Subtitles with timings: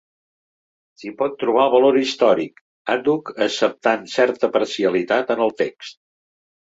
[1.01, 2.57] S'hi pot trobar valor històric,
[2.95, 6.01] àdhuc acceptant certa parcialitat en el text.